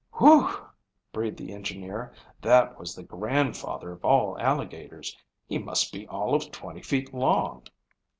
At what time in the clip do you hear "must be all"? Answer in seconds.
5.59-6.33